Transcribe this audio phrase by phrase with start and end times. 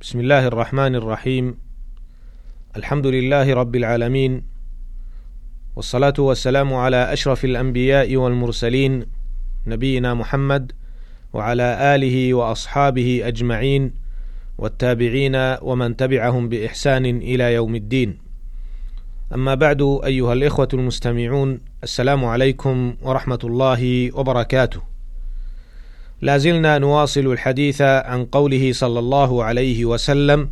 [0.00, 1.56] بسم الله الرحمن الرحيم.
[2.76, 4.42] الحمد لله رب العالمين
[5.76, 9.06] والصلاة والسلام على أشرف الأنبياء والمرسلين
[9.66, 10.72] نبينا محمد
[11.32, 13.92] وعلى آله وأصحابه أجمعين
[14.58, 18.18] والتابعين ومن تبعهم بإحسان إلى يوم الدين.
[19.34, 24.89] أما بعد أيها الإخوة المستمعون السلام عليكم ورحمة الله وبركاته.
[26.22, 30.50] لا زلنا نواصل الحديث عن قوله صلى الله عليه وسلم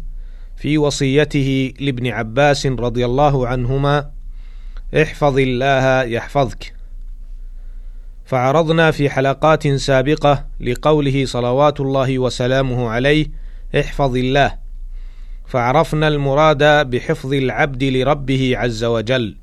[0.56, 4.11] في وصيته لابن عباس رضي الله عنهما
[5.02, 6.75] احفظ الله يحفظك.
[8.25, 13.27] فعرضنا في حلقات سابقة لقوله صلوات الله وسلامه عليه
[13.80, 14.59] احفظ الله.
[15.47, 19.37] فعرفنا المراد بحفظ العبد لربه عز وجل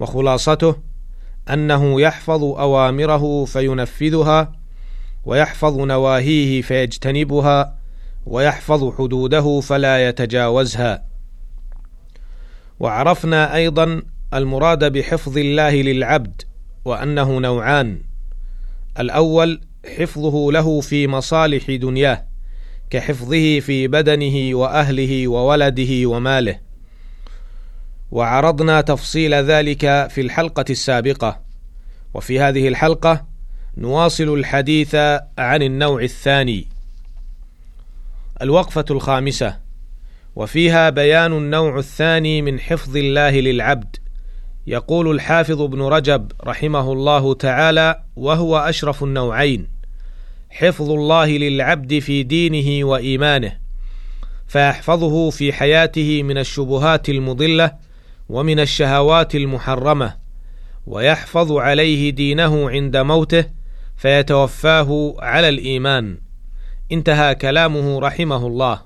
[0.00, 0.76] وخلاصته
[1.50, 4.63] أنه يحفظ أوامره فينفذها
[5.26, 7.78] ويحفظ نواهيه فيجتنبها
[8.26, 11.04] ويحفظ حدوده فلا يتجاوزها.
[12.80, 14.02] وعرفنا أيضا
[14.34, 16.42] المراد بحفظ الله للعبد
[16.84, 18.00] وأنه نوعان.
[18.98, 19.60] الأول
[19.98, 22.24] حفظه له في مصالح دنياه
[22.90, 26.58] كحفظه في بدنه وأهله وولده وماله.
[28.10, 31.40] وعرضنا تفصيل ذلك في الحلقة السابقة.
[32.14, 33.33] وفي هذه الحلقة
[33.78, 34.94] نواصل الحديث
[35.38, 36.68] عن النوع الثاني.
[38.42, 39.56] الوقفة الخامسة.
[40.36, 43.96] وفيها بيان النوع الثاني من حفظ الله للعبد.
[44.66, 49.68] يقول الحافظ ابن رجب رحمه الله تعالى وهو أشرف النوعين.
[50.50, 53.56] حفظ الله للعبد في دينه وإيمانه.
[54.46, 57.72] فيحفظه في حياته من الشبهات المضلة
[58.28, 60.16] ومن الشهوات المحرمة.
[60.86, 63.63] ويحفظ عليه دينه عند موته
[63.96, 66.18] فيتوفاه على الإيمان.
[66.92, 68.82] انتهى كلامه رحمه الله.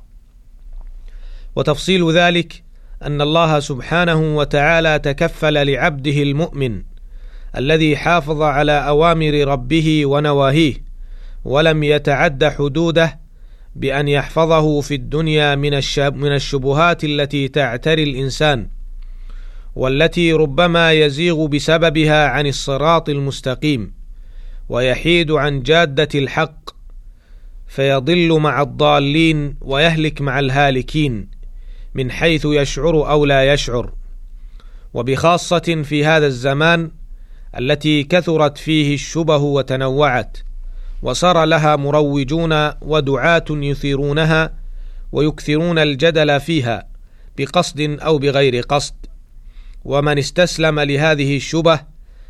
[1.56, 2.62] وتفصيل ذلك
[3.02, 6.82] أن الله سبحانه وتعالى تكفل لعبده المؤمن
[7.56, 10.74] الذي حافظ على أوامر ربه ونواهيه
[11.44, 13.18] ولم يتعد حدوده
[13.76, 18.68] بأن يحفظه في الدنيا من من الشبهات التي تعتري الإنسان
[19.76, 23.97] والتي ربما يزيغ بسببها عن الصراط المستقيم.
[24.68, 26.70] ويحيد عن جادة الحق
[27.66, 31.28] فيضل مع الضالين ويهلك مع الهالكين
[31.94, 33.92] من حيث يشعر أو لا يشعر.
[34.94, 36.90] وبخاصة في هذا الزمان
[37.58, 40.38] التي كثرت فيه الشبه وتنوعت
[41.02, 44.52] وصار لها مروجون ودعاة يثيرونها
[45.12, 46.88] ويكثرون الجدل فيها
[47.38, 48.94] بقصد أو بغير قصد.
[49.84, 51.80] ومن استسلم لهذه الشبه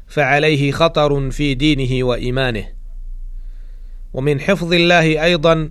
[0.09, 2.65] فعليه خطر في دينه وإيمانه.
[4.13, 5.71] ومن حفظ الله أيضا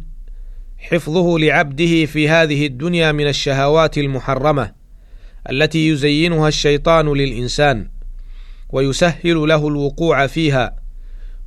[0.77, 4.71] حفظه لعبده في هذه الدنيا من الشهوات المحرمة
[5.49, 7.89] التي يزينها الشيطان للإنسان
[8.69, 10.75] ويسهل له الوقوع فيها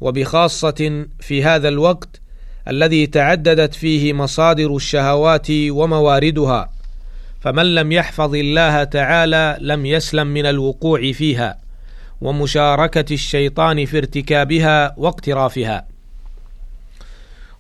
[0.01, 2.21] وبخاصة في هذا الوقت
[2.69, 6.73] الذي تعددت فيه مصادر الشهوات ومواردها
[7.41, 11.59] فمن لم يحفظ الله تعالى لم يسلم من الوقوع فيها.
[12.21, 15.87] ومشاركة الشيطان في ارتكابها واقترافها.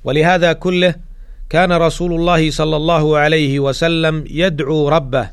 [0.05, 0.95] ولهذا كله
[1.51, 5.31] كان رسول الله صلى الله عليه وسلم يدعو ربه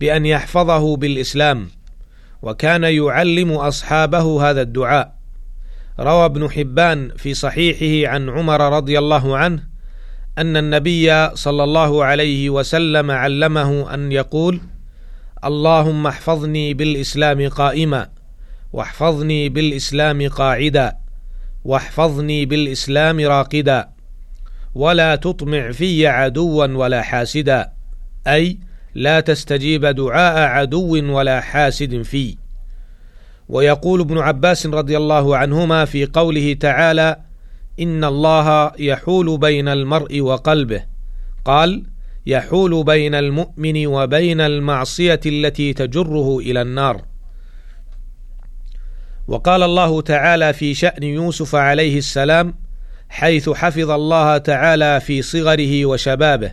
[0.00, 1.68] بأن يحفظه بالإسلام
[2.42, 5.14] وكان يعلم أصحابه هذا الدعاء.
[6.00, 9.62] روى ابن حبان في صحيحه عن عمر رضي الله عنه
[10.38, 14.60] أن النبي صلى الله عليه وسلم علمه أن يقول
[15.44, 18.08] اللهم احفظني بالإسلام قائما
[18.72, 20.96] واحفظني بالإسلام قاعدا
[21.64, 23.88] واحفظني بالإسلام راقدا.
[24.74, 27.72] ولا تطمع في عدوا ولا حاسدا
[28.26, 28.58] أي
[28.94, 32.36] لا تستجيب دعاء عدو ولا حاسد في.
[33.48, 37.16] ويقول ابن عباس رضي الله عنهما في قوله تعالى
[37.80, 40.84] إن الله يحول بين المرء وقلبه.
[41.44, 41.82] قال
[42.26, 47.11] يحول بين المؤمن وبين المعصية التي تجره إلى النار.
[49.28, 52.54] وقال الله تعالى في شأن يوسف عليه السلام
[53.08, 56.52] حيث حفظ الله تعالى في صغره وشبابه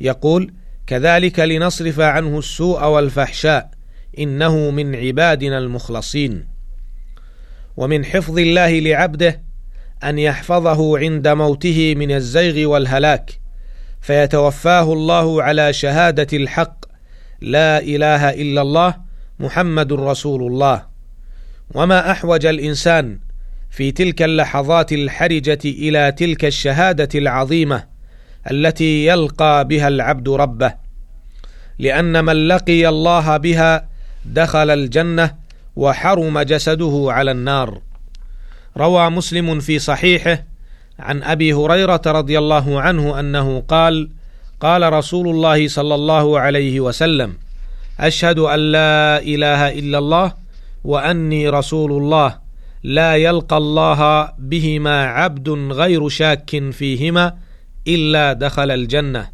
[0.00, 0.52] يقول
[0.86, 3.70] كذلك لنصرف عنه السوء والفحشاء
[4.18, 6.46] إنه من عبادنا المخلصين
[7.76, 9.42] ومن حفظ الله لعبده
[10.04, 13.40] أن يحفظه عند موته من الزيغ والهلاك
[14.00, 16.84] فيتوفاه الله على شهادة الحق
[17.40, 18.94] لا إله إلا الله
[19.38, 20.95] محمد رسول الله
[21.74, 23.18] وما أحوج الإنسان
[23.70, 27.84] في تلك اللحظات الحرجة إلى تلك الشهادة العظيمة
[28.50, 30.74] التي يلقى بها العبد ربه
[31.78, 33.88] لأن من لقي الله بها
[34.24, 35.34] دخل الجنة
[35.76, 37.80] وحرم جسده على النار.
[38.76, 40.44] روى مسلم في صحيحه
[40.98, 44.08] عن أبي هريرة رضي الله عنه أنه قال
[44.60, 47.34] قال رسول الله صلى الله عليه وسلم
[48.00, 50.32] أشهد أن لا إله إلا الله
[50.84, 52.38] وأني رسول الله
[52.82, 57.36] لا يلقى الله بهما عبد غير شاك فيهما
[57.88, 59.30] إلا دخل الجنة.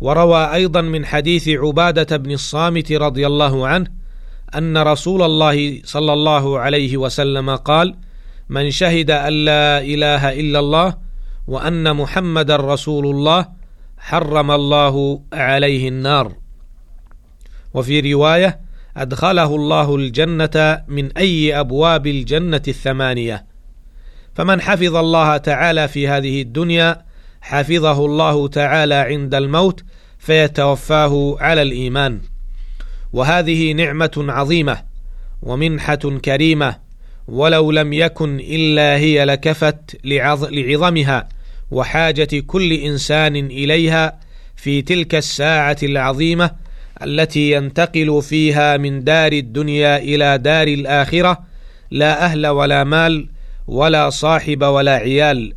[0.00, 3.86] وروى أيضا من حديث عبادة بن الصامت رضي الله عنه
[4.54, 7.94] أن رسول الله صلى الله عليه وسلم قال
[8.48, 10.94] من شهد أن لا إله إلا الله
[11.46, 13.48] وأن محمدا رسول الله
[13.98, 16.32] حرم الله عليه النار.
[17.74, 18.60] وفي رواية
[19.00, 23.44] أدخله الله الجنة من أي أبواب الجنة الثمانية.
[24.34, 27.02] فمن حفظ الله تعالى في هذه الدنيا
[27.40, 29.84] حفظه الله تعالى عند الموت
[30.18, 32.20] فيتوفاه على الإيمان.
[33.12, 34.82] وهذه نعمة عظيمة
[35.42, 36.76] ومنحة كريمة
[37.28, 41.28] ولو لم يكن إلا هي لكفت لعظمها
[41.70, 44.20] وحاجة كل إنسان إليها
[44.56, 46.50] في تلك الساعة العظيمة
[47.02, 51.38] التي ينتقل فيها من دار الدنيا إلى دار الآخرة
[51.90, 53.28] لا أهل ولا مال
[53.66, 55.54] ولا صاحب ولا عيال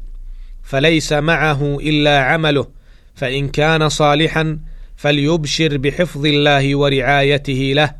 [0.63, 2.67] فليس معه إلا عمله
[3.15, 4.59] فإن كان صالحا
[4.97, 7.91] فليبشر بحفظ الله ورعايته له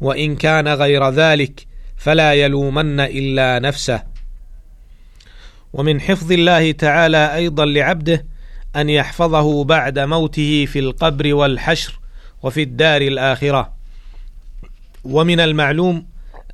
[0.00, 1.66] وإن كان غير ذلك
[1.96, 4.02] فلا يلومن إلا نفسه.
[5.72, 8.26] ومن حفظ الله تعالى أيضا لعبده
[8.76, 12.01] أن يحفظه بعد موته في القبر والحشر
[12.42, 13.72] وفي الدار الآخرة.
[15.04, 16.06] ومن المعلوم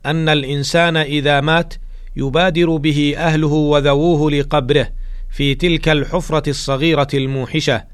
[0.06, 1.75] أن الإنسان إذا مات
[2.17, 4.88] يبادر به أهله وذووه لقبره
[5.31, 7.85] في تلك الحفرة الصغيرة الموحشة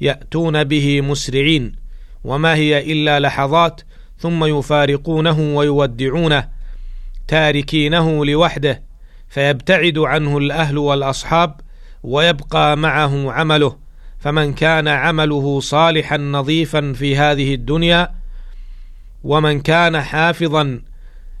[0.00, 1.72] يأتون به مسرعين
[2.24, 3.80] وما هي إلا لحظات
[4.18, 6.48] ثم يفارقونه ويودعونه
[7.28, 8.82] تاركينه لوحده
[9.28, 11.60] فيبتعد عنه الأهل والأصحاب
[12.02, 13.83] ويبقى معه عمله.
[14.24, 18.14] فمن كان عمله صالحا نظيفا في هذه الدنيا
[19.24, 20.80] ومن كان حافظا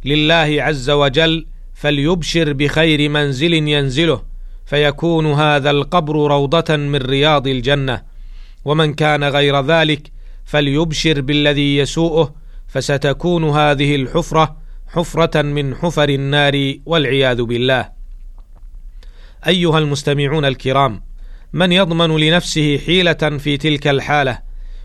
[0.04, 4.22] لله عز وجل فليبشر بخير منزل ينزله
[4.66, 8.02] فيكون هذا القبر روضة من رياض الجنة.
[8.64, 10.12] ومن كان غير ذلك
[10.44, 12.34] فليبشر بالذي يسوءه
[12.68, 14.56] فستكون هذه الحفرة
[14.88, 17.88] حفرة من حفر النار والعياذ بالله.
[19.46, 21.13] أيها المستمعون الكرام
[21.54, 24.38] من يضمن لنفسه حيلة في تلك الحالة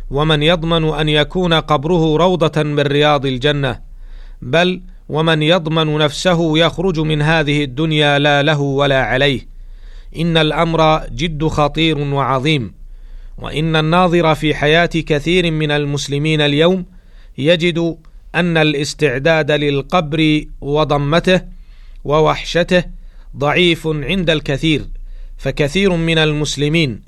[0.09, 3.79] ومن يضمن أن يكون قبره روضة من رياض الجنة
[4.41, 9.47] بل ومن يضمن نفسه يخرج من هذه الدنيا لا له ولا عليه.
[10.15, 12.73] إن الأمر جد خطير وعظيم
[13.37, 16.85] وإن الناظر في حياة كثير من المسلمين اليوم
[17.37, 17.97] يجد
[18.35, 21.41] أن الاستعداد للقبر وضمته
[22.03, 22.83] ووحشته
[23.37, 24.98] ضعيف عند الكثير.
[25.39, 27.01] فكثير من المسلمين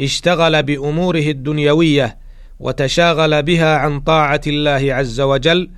[0.00, 2.18] اشتغل بأموره الدنيوية
[2.60, 5.70] وتشاغل بها عن طاعة الله عز وجل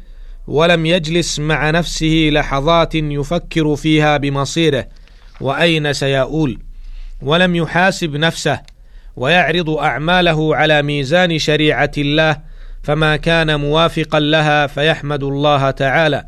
[0.47, 4.87] ولم يجلس مع نفسه لحظات يفكر فيها بمصيره
[5.41, 6.59] وأين سيؤول
[7.23, 8.61] ولم يحاسب نفسه
[9.17, 12.37] ويعرض أعماله على ميزان شريعة الله
[12.83, 16.25] فما كان موافقا لها فيحمد الله تعالى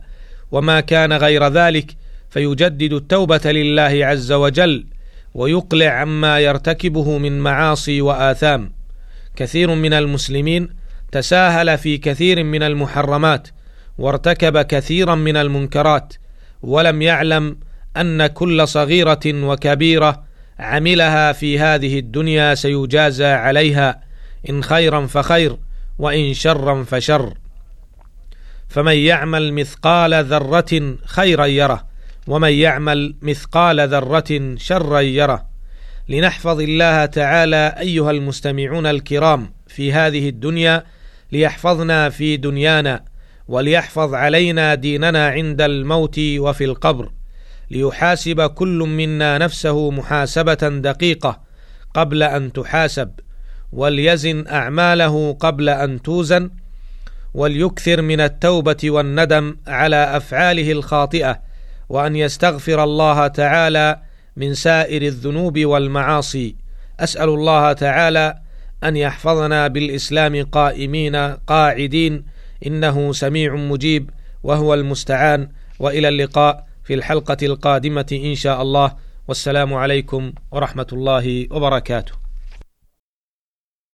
[0.52, 1.97] وما كان غير ذلك
[2.30, 4.87] فيجدد التوبة لله عز وجل.
[5.34, 8.72] ويقلع عما يرتكبه من معاصي وآثام.
[9.36, 10.68] كثير من المسلمين
[11.12, 13.48] تساهل في كثير من المحرمات
[13.98, 16.14] وارتكب كثيرا من المنكرات
[16.62, 17.56] ولم يعلم
[17.96, 20.24] أن كل صغيرة وكبيرة
[20.58, 24.00] عملها في هذه الدنيا سيجازى عليها
[24.50, 25.56] إن خيرا فخير
[25.98, 27.34] وإن شرا فشر.
[28.68, 31.84] فمن يعمل مثقال ذرة خيرا يره.
[32.26, 35.47] ومن يعمل مثقال ذرة شرا يره.
[36.09, 40.85] لنحفظ الله تعالى أيها المستمعون الكرام في هذه الدنيا
[41.33, 43.05] ليحفظنا في دنيانا
[43.49, 47.11] وليحفظ علينا ديننا عند الموت وفي القبر.
[47.71, 51.41] ليحاسب كل منا نفسه محاسبة دقيقة
[51.95, 53.11] قبل أن تحاسب
[53.73, 56.50] وليزن أعماله قبل أن توزن
[57.35, 61.51] وليكثر من التوبة والندم على أفعاله الخاطئة.
[61.92, 64.00] وأن يستغفر الله تعالى
[64.37, 66.56] من سائر الذنوب والمعاصي.
[67.00, 68.38] أسأل الله تعالى
[68.84, 72.25] أن يحفظنا بالإسلام قائمين قاعدين.
[72.66, 74.11] إنه سميع مجيب
[74.42, 75.49] وهو المستعان.
[75.78, 78.92] وإلى اللقاء في الحلقة القادمة إن شاء الله.
[79.28, 82.22] والسلام عليكم ورحمة الله وبركاته.